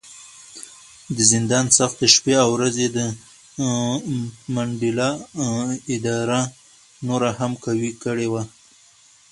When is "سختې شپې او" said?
1.77-2.49